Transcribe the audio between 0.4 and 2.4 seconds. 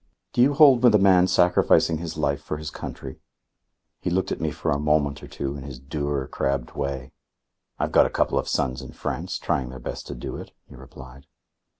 you hold with a man sacrificing his